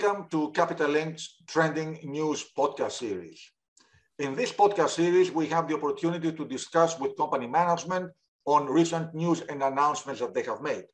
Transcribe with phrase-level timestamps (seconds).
[0.00, 3.38] Welcome to Capital Link's Trending News podcast series.
[4.18, 8.10] In this podcast series, we have the opportunity to discuss with company management
[8.46, 10.84] on recent news and announcements that they have made.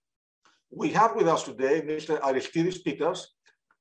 [0.70, 2.20] We have with us today Mr.
[2.20, 3.26] Aristides Pittas,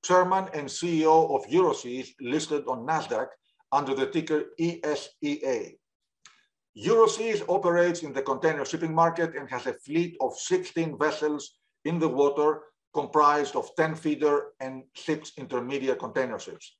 [0.03, 3.25] Chairman and CEO of Euroseas, listed on NASDAQ
[3.71, 5.77] under the ticker ESEA.
[6.77, 11.97] Euroseas operates in the container shipping market and has a fleet of 16 vessels in
[11.97, 12.61] the water
[12.95, 16.77] comprised of 10 feeder and six intermediate container ships.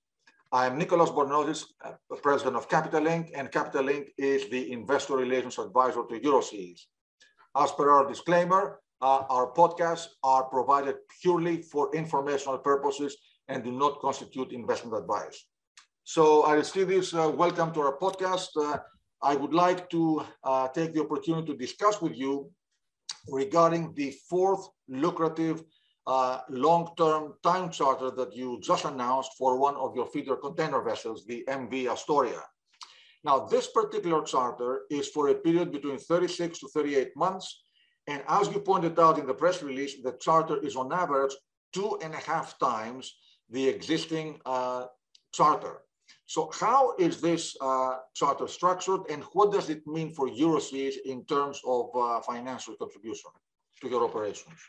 [0.50, 1.92] I'm Nicholas Bornozis, uh,
[2.24, 6.80] president of Capital Link, and Capital Link is the investor relations advisor to Euroseas.
[7.64, 13.18] As per our disclaimer, uh, our podcasts are provided purely for informational purposes
[13.50, 15.38] and do not constitute investment advice.
[16.06, 18.52] So Aristides, uh, welcome to our podcast.
[18.56, 18.78] Uh,
[19.22, 22.50] I would like to uh, take the opportunity to discuss with you
[23.28, 25.64] regarding the fourth lucrative
[26.08, 31.26] uh, long-term time charter that you just announced for one of your feeder container vessels,
[31.26, 32.42] the MV Astoria.
[33.24, 37.64] Now, this particular charter is for a period between 36 to 38 months.
[38.08, 41.34] And as you pointed out in the press release, the charter is on average
[41.74, 43.16] two and a half times
[43.50, 44.86] the existing uh,
[45.34, 45.82] charter.
[46.28, 51.26] So how is this uh, charter structured and what does it mean for Euroseas in
[51.26, 53.32] terms of uh, financial contribution
[53.82, 54.60] to your operations?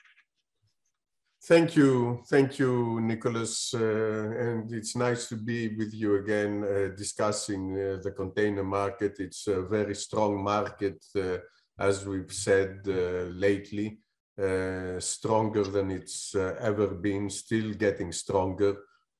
[1.48, 2.25] Thank you.
[2.28, 3.72] Thank you, Nicholas.
[3.72, 9.20] Uh, and it's nice to be with you again uh, discussing uh, the container market.
[9.20, 11.38] It's a very strong market, uh,
[11.78, 14.00] as we've said uh, lately,
[14.36, 18.78] uh, stronger than it's ever been, still getting stronger.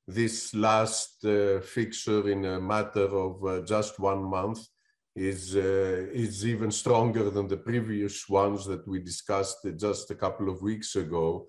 [0.09, 1.25] This last
[1.63, 4.67] fixture in a matter of just one month
[5.15, 10.61] is, is even stronger than the previous ones that we discussed just a couple of
[10.61, 11.47] weeks ago.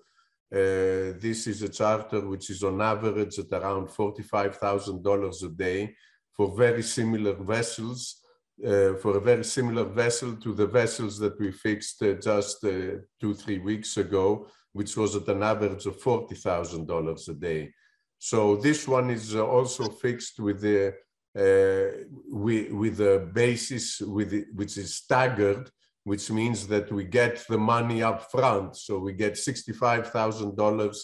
[0.50, 5.94] Uh, this is a charter which is on average at around $45,000 a day
[6.32, 8.22] for very similar vessels,
[8.64, 12.96] uh, for a very similar vessel to the vessels that we fixed uh, just uh,
[13.20, 17.72] two, three weeks ago, which was at an average of $40,000 a day.
[18.18, 20.94] So this one is uh, also fixed with the
[21.38, 25.70] uh, with, with the basis with which is staggered
[26.08, 28.76] which means that we get the money up front.
[28.76, 30.98] So we get $65,000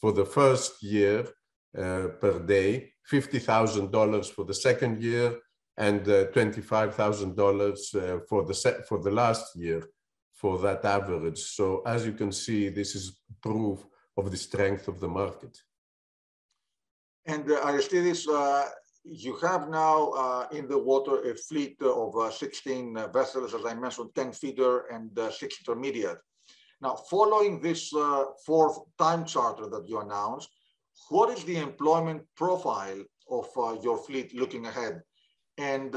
[0.00, 1.20] for the first year
[1.76, 5.38] uh, per day, $50,000 for the second year,
[5.76, 9.82] and uh, $25,000 uh, for the for the last year
[10.34, 11.40] for that average.
[11.58, 13.78] So as you can see, this is proof
[14.16, 15.54] of the strength of the market.
[17.26, 18.64] And uh, Aristides, uh,
[19.04, 23.64] you have now uh, in the water a fleet of uh, 16 uh, vessels, as
[23.64, 26.18] I mentioned, 10 feeder and uh, six intermediate.
[26.80, 30.50] Now, following this uh, fourth time charter that you announced,
[31.08, 35.02] what is the employment profile of uh, your fleet looking ahead?
[35.58, 35.96] And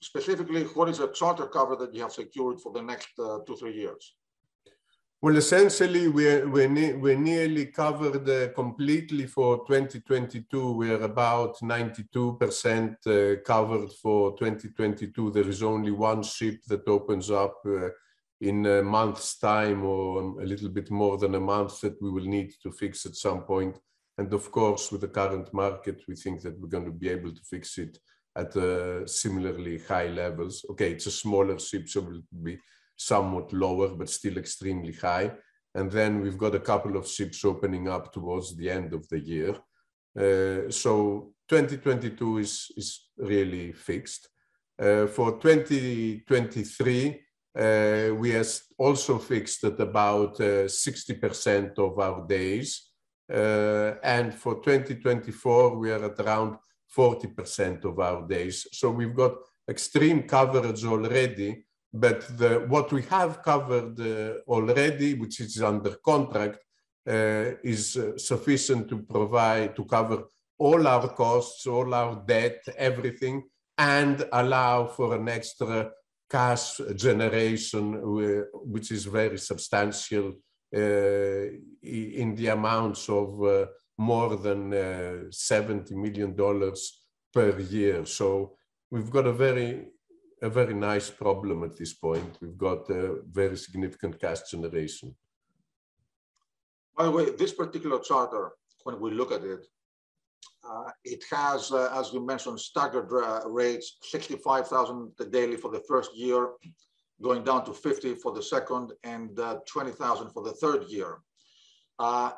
[0.00, 3.74] specifically, what is the charter cover that you have secured for the next two, three
[3.74, 4.14] years?
[5.24, 10.72] Well, essentially, we're, ne we're nearly covered uh, completely for 2022.
[10.72, 15.30] We're about 92% uh, covered for 2022.
[15.30, 17.88] There is only one ship that opens up uh,
[18.42, 22.26] in a month's time or a little bit more than a month that we will
[22.26, 23.80] need to fix at some point.
[24.18, 27.34] And of course, with the current market, we think that we're going to be able
[27.34, 27.98] to fix it
[28.36, 30.66] at uh, similarly high levels.
[30.72, 32.58] Okay, it's a smaller ship, so it will be
[32.96, 35.32] somewhat lower, but still extremely high.
[35.74, 39.18] And then we've got a couple of ships opening up towards the end of the
[39.18, 39.56] year.
[40.16, 44.28] Uh, so 2022 is, is really fixed.
[44.78, 47.20] Uh, for 2023,
[47.56, 48.44] uh, we are
[48.78, 52.90] also fixed at about 60% uh, of our days.
[53.32, 56.56] Uh, and for 2024, we are at around
[56.96, 58.66] 40% of our days.
[58.72, 59.34] So we've got
[59.68, 61.63] extreme coverage already
[61.94, 66.58] but the, what we have covered uh, already, which is under contract,
[67.08, 70.24] uh, is uh, sufficient to provide, to cover
[70.58, 73.44] all our costs, all our debt, everything,
[73.78, 75.90] and allow for an extra
[76.28, 78.00] cash generation,
[78.52, 80.32] which is very substantial
[80.74, 81.44] uh,
[81.82, 83.66] in the amounts of uh,
[83.98, 86.34] more than uh, $70 million
[87.32, 88.04] per year.
[88.04, 88.56] So
[88.90, 89.93] we've got a very
[90.42, 92.38] a very nice problem at this point.
[92.40, 95.14] We've got a very significant cash generation.
[96.96, 98.52] By the way, this particular charter,
[98.84, 99.66] when we look at it,
[100.68, 106.16] uh, it has, uh, as you mentioned, staggered uh, rates, 65,000 daily for the first
[106.16, 106.50] year,
[107.22, 111.18] going down to 50 for the second, and uh, 20,000 for the third year.
[111.98, 112.30] Uh,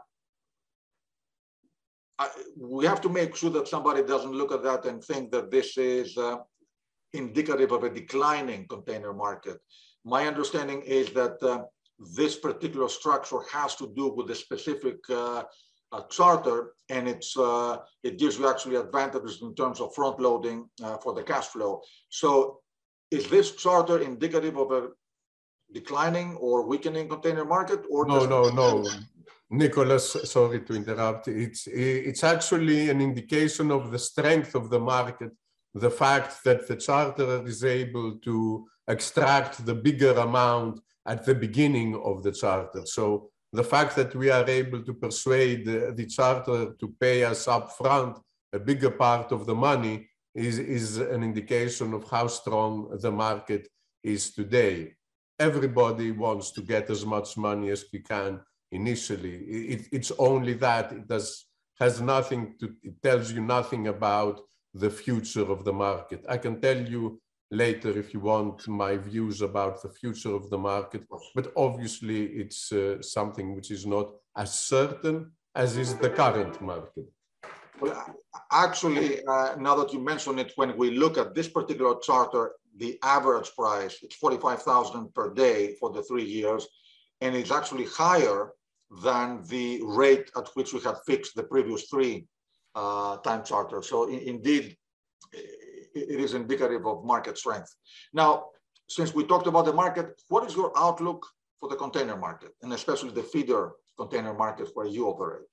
[2.19, 5.51] I, we have to make sure that somebody doesn't look at that and think that
[5.51, 6.39] this is uh,
[7.13, 9.59] indicative of a declining container market.
[10.05, 11.65] My understanding is that uh,
[12.17, 15.43] this particular structure has to do with a specific uh,
[16.11, 20.99] charter, and it's uh, it gives you actually advantages in terms of front loading uh,
[20.99, 21.81] for the cash flow.
[22.11, 22.61] So,
[23.11, 24.89] is this charter indicative of a
[25.73, 27.81] declining or weakening container market?
[27.91, 28.85] Or no, no, no.
[29.51, 31.29] Nicholas, sorry to interrupt.
[31.29, 35.31] It's it's actually an indication of the strength of the market.
[35.77, 42.01] The fact that the charterer is able to extract the bigger amount at the beginning
[42.03, 42.83] of the charter.
[42.87, 47.47] So the fact that we are able to persuade the, the charter to pay us
[47.47, 48.19] up front
[48.53, 53.69] a bigger part of the money is, is an indication of how strong the market
[54.03, 54.95] is today.
[55.39, 58.41] Everybody wants to get as much money as we can
[58.73, 59.37] initially.
[59.73, 61.47] It, it's only that it does,
[61.79, 64.41] has nothing to, it tells you nothing about
[64.79, 66.25] the future of the market.
[66.29, 67.21] I can tell you
[67.51, 71.03] later if you want my views about the future of the market.
[71.35, 77.07] But obviously, it's uh, something which is not as certain as is the current market.
[77.81, 78.17] Well,
[78.53, 82.99] actually, uh, now that you mention it, when we look at this particular charter, the
[83.03, 86.67] average price, it's 45,000 per day for the three years,
[87.21, 88.53] and it's actually higher
[89.03, 92.27] than the rate at which we had fixed the previous three
[92.77, 93.83] uh, time charter.
[93.83, 94.77] So in, indeed,
[95.33, 97.75] it is indicative of market strength.
[98.13, 98.33] Now,
[98.97, 101.27] since we talked about the market, what is your outlook
[101.59, 105.53] for the container market and especially the feeder container market where you operate?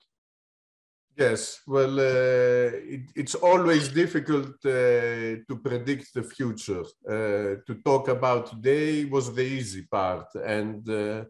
[1.16, 6.84] Yes, well, uh, it, it's always difficult uh, to predict the future.
[7.08, 10.28] Uh, to talk about today was the easy part.
[10.44, 11.26] And uh,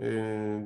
[0.00, 0.60] uh,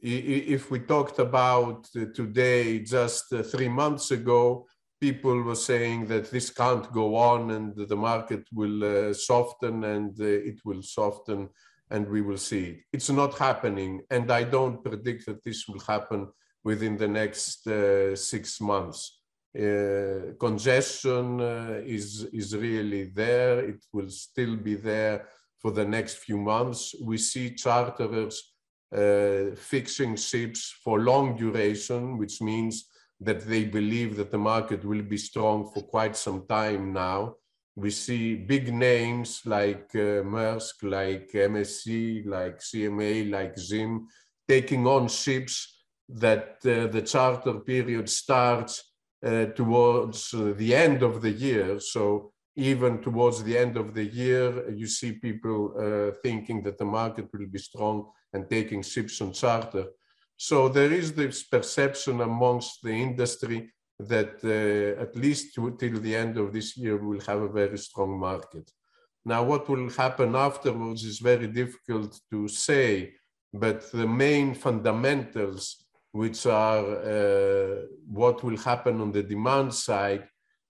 [0.00, 1.84] if we talked about
[2.14, 4.66] today just uh, three months ago,
[5.00, 10.20] people were saying that this can't go on and the market will uh, soften and
[10.20, 11.48] uh, it will soften
[11.90, 12.78] and we will see it.
[12.92, 14.02] It's not happening.
[14.10, 16.28] And I don't predict that this will happen
[16.64, 19.20] within the next uh, six months.
[19.56, 23.60] Uh, congestion uh, is, is really there.
[23.60, 25.26] It will still be there
[25.58, 26.94] for the next few months.
[27.00, 28.54] We see charterers
[28.94, 32.86] uh, fixing ships for long duration, which means
[33.20, 37.34] that they believe that the market will be strong for quite some time now.
[37.76, 44.08] We see big names like uh, Maersk, like MSC, like CMA, like ZIM,
[44.48, 48.82] taking on ships that uh, the charter period starts
[49.24, 51.78] uh, towards the end of the year.
[51.78, 56.84] So even towards the end of the year, you see people uh, thinking that the
[56.84, 59.86] market will be strong and taking ships on charter.
[60.36, 63.70] So there is this perception amongst the industry
[64.00, 67.78] that uh, at least to, till the end of this year we'll have a very
[67.78, 68.68] strong market.
[69.24, 73.14] Now, what will happen afterwards is very difficult to say,
[73.52, 76.84] but the main fundamentals, which are
[77.14, 80.24] uh, what will happen on the demand side,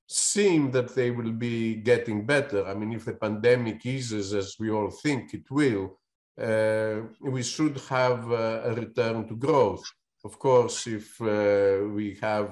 [0.08, 2.66] seem that they will be getting better.
[2.66, 5.99] I mean, if the pandemic eases as we all think it will,
[6.41, 9.84] uh, we should have uh, a return to growth.
[10.24, 12.50] Of course, if uh, we have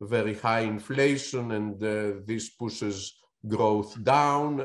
[0.00, 1.80] very high inflation and
[2.26, 3.14] this pushes
[3.46, 4.58] growth down,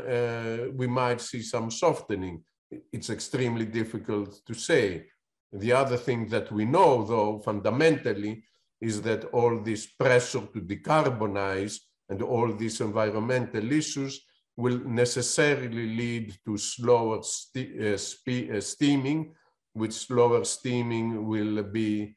[0.76, 2.44] we might see some softening.
[2.92, 5.08] It's extremely difficult to say.
[5.54, 8.44] The other thing that we know, though, fundamentally,
[8.80, 11.78] is that all this pressure to decarbonize
[12.12, 14.22] and all these environmental issues
[14.58, 19.34] will necessarily lead to slower uh, uh, steaming,
[19.74, 22.16] which slower steaming will be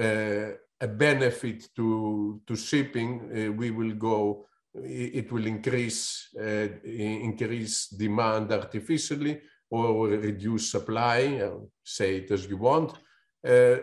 [0.00, 0.48] uh,
[0.80, 3.10] a benefit to, to shipping.
[3.30, 9.40] Uh, we will go, it will increase, uh, increase demand artificially
[9.70, 12.92] or reduce supply, uh, say it as you want.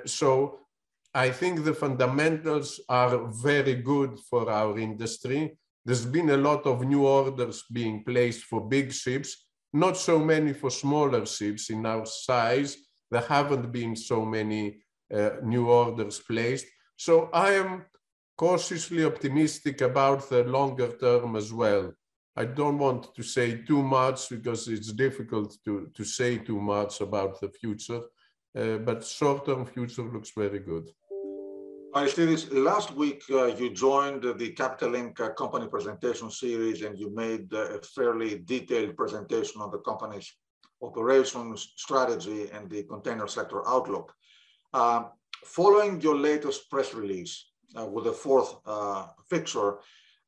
[0.05, 0.62] so
[1.13, 6.85] I think the fundamentals are very good for our industry there's been a lot of
[6.85, 12.05] new orders being placed for big ships, not so many for smaller ships in our
[12.05, 12.77] size.
[13.11, 14.81] There haven't been so many
[15.13, 16.67] uh, new orders placed.
[16.95, 17.85] So I am
[18.37, 21.93] cautiously optimistic about the longer term as well.
[22.35, 27.01] I don't want to say too much because it's difficult to, to say too much
[27.01, 28.01] about the future,
[28.57, 30.89] uh, but short-term future looks very good.
[31.95, 37.13] Aristides, last week uh, you joined the Capital Link uh, company presentation series and you
[37.13, 40.33] made uh, a fairly detailed presentation on the company's
[40.81, 44.11] operations, strategy, and the container sector outlook.
[44.73, 45.09] Um,
[45.45, 49.77] following your latest press release, uh, with the fourth uh, fixture.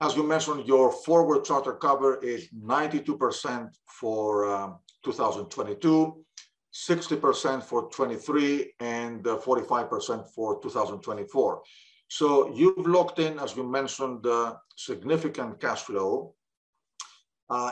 [0.01, 6.24] As you mentioned, your forward charter cover is 92% for um, 2022,
[6.75, 11.61] 60% for 23, and 45% for 2024.
[12.09, 16.35] So you've locked in, as you mentioned, uh, significant cash flow.
[17.49, 17.71] Uh,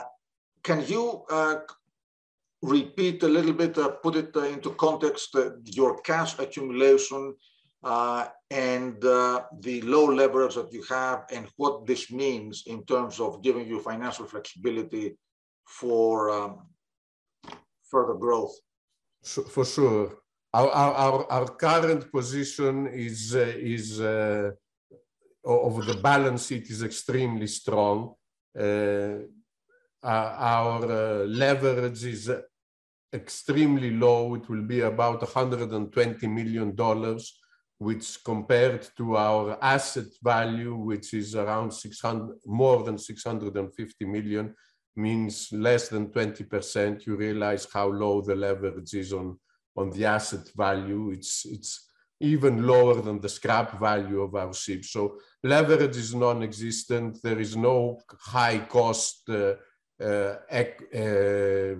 [0.62, 1.56] can you uh,
[2.62, 7.34] repeat a little bit, uh, put it uh, into context, uh, your cash accumulation
[8.50, 13.66] and the low leverage that you have and what this means in terms of giving
[13.68, 15.14] you financial flexibility
[15.66, 16.66] for um,
[17.90, 18.54] further growth?
[19.24, 20.18] For sure.
[20.52, 24.50] Our, our, our current position is, uh, is uh,
[25.44, 28.14] of the balance sheet is extremely strong.
[28.58, 29.14] Uh,
[30.02, 32.30] our leverage is
[33.12, 34.34] extremely low.
[34.34, 37.18] It will be about $120 million,
[37.78, 44.54] which compared to our asset value, which is around 600, more than 650 million,
[44.96, 47.06] means less than 20%.
[47.06, 49.38] You realize how low the leverage is on,
[49.76, 51.10] on the asset value.
[51.10, 51.88] It's, it's
[52.20, 54.84] even lower than the scrap value of our ship.
[54.84, 57.18] So leverage is non-existent.
[57.22, 59.54] There is no high cost uh,
[60.00, 61.74] uh, uh,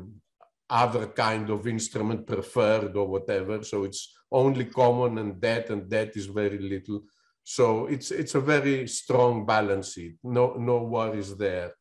[0.71, 3.63] other kind of instrument preferred or whatever.
[3.63, 7.03] So it's only common and debt, and debt is very little.
[7.43, 10.17] So it's it's a very strong balance sheet.
[10.23, 11.73] No no worries there.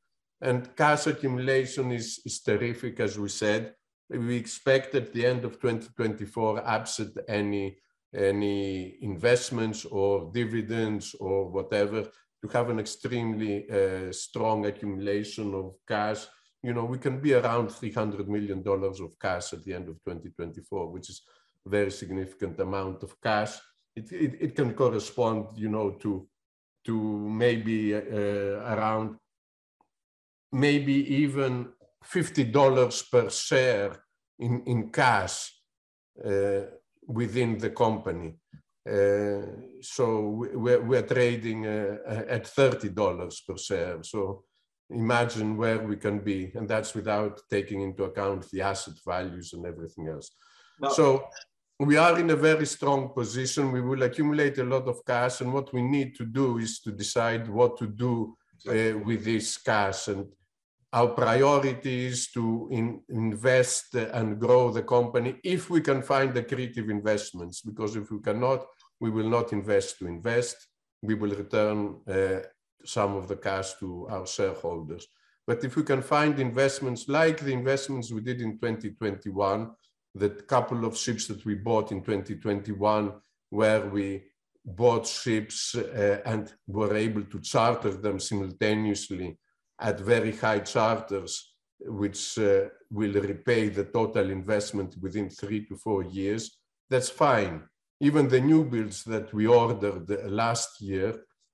[0.44, 3.74] And cash accumulation is, is terrific, as we said.
[4.10, 7.78] We expect at the end of 2024, absent any
[8.16, 16.28] any investments or dividends or whatever, to have an extremely uh, strong accumulation of cash
[16.64, 20.92] you know, we can be around $300 million of cash at the end of 2024,
[20.92, 21.22] which is
[21.66, 23.56] a very significant amount of cash.
[23.96, 26.26] It, it, it can correspond, you know, to,
[26.86, 28.00] to maybe uh,
[28.74, 29.18] around,
[30.54, 31.68] maybe even
[32.06, 34.04] $50 per share
[34.40, 35.52] in, in cash
[36.24, 36.62] uh,
[37.08, 38.36] within the company.
[38.88, 39.42] Uh,
[39.82, 44.04] so we're, we're trading uh, at $30 per share.
[44.04, 44.44] So
[44.90, 46.52] imagine where we can be.
[46.54, 50.30] And that's without taking into account the asset values and everything else.
[50.80, 50.90] No.
[50.90, 51.28] So
[51.80, 53.72] we are in a very strong position.
[53.72, 55.42] We will accumulate a lot of cash.
[55.42, 59.58] And what we need to do is to decide what to do uh, with this
[59.58, 60.10] cash.
[60.10, 60.28] And
[60.94, 66.44] our priority is to in, invest and grow the company if we can find the
[66.44, 68.64] creative investments, because if we cannot,
[69.00, 70.56] we will not invest to invest.
[71.02, 72.42] We will return uh,
[72.86, 75.08] some of the cash to our shareholders.
[75.48, 79.72] But if we can find investments like the investments we did in 2021,
[80.16, 83.14] the couple of ships that we bought in 2021,
[83.50, 84.24] where we
[84.64, 89.38] bought ships uh, and were able to charter them simultaneously
[89.84, 96.04] at very high charters, which uh, will repay the total investment within three to four
[96.04, 96.58] years,
[96.90, 97.64] that's fine.
[98.00, 101.12] Even the new builds that we ordered last year,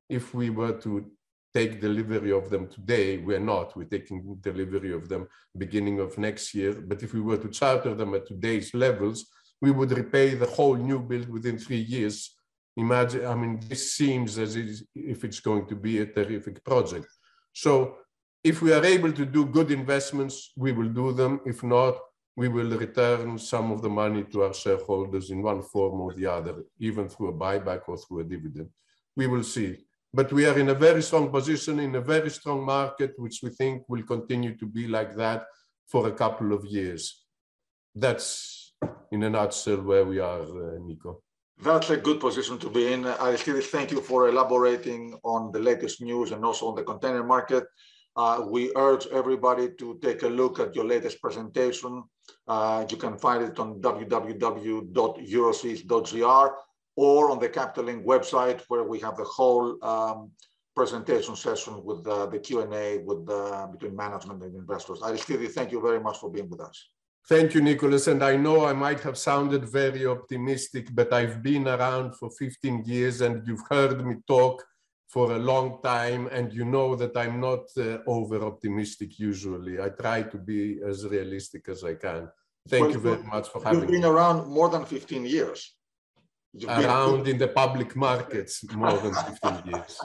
[0.10, 1.12] if we were to
[1.54, 3.18] take delivery of them today.
[3.18, 3.76] We're not.
[3.76, 6.74] We're taking delivery of them beginning of next year.
[6.74, 9.26] But if we were to charter them at today's levels,
[9.62, 12.36] we would repay the whole new build within three years.
[12.78, 17.08] Imagine, I mean, this seems as if it's going to be a terrific project.
[17.54, 17.98] So
[18.44, 21.42] if we are able to do good investments, we will do them.
[21.46, 21.98] If not,
[22.36, 26.28] we will return some of the money to our shareholders in one form or the
[26.28, 28.70] other, even through a buyback or through a dividend.
[29.16, 29.78] We will see
[30.14, 33.50] but we are in a very strong position in a very strong market, which we
[33.50, 35.46] think will continue to be like that
[35.88, 37.24] for a couple of years.
[37.94, 38.74] That's
[39.12, 41.22] in a nutshell where we are, uh, Nico.
[41.62, 43.06] That's a good position to be in.
[43.06, 47.66] Aristides, thank you for elaborating on the latest news and also on the container market.
[48.20, 52.04] Uh, we urge everybody to take a look at your latest presentation.
[52.50, 56.56] Uh, you can find it on www.euroseas.gr
[56.98, 60.32] or on the Capital Link website where we have the whole um,
[60.76, 65.00] presentation session with uh, the Q&A with uh, between management and investors.
[65.02, 66.90] Aristides, thank you very much for being with us.
[67.30, 68.08] Thank you, Nicholas.
[68.08, 72.84] And I know I might have sounded very optimistic, but I've been around for 15
[72.86, 74.62] years and you've heard me talk
[75.10, 76.28] for a long time.
[76.32, 79.82] And you know that I'm not uh, over optimistic usually.
[79.82, 82.30] I try to be as realistic as I can.
[82.68, 83.82] Thank well, you very much for having me.
[83.82, 84.16] You've been me.
[84.16, 85.76] around more than 15 years
[86.54, 90.02] You've around in the public markets more than 15 years.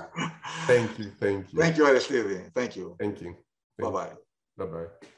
[0.66, 1.58] Thank you, thank you.
[1.58, 2.50] Thank you, Aristides.
[2.54, 2.96] Thank you.
[2.98, 3.36] Thank you.
[3.78, 4.12] Bye-bye.
[4.56, 5.08] Bye-bye.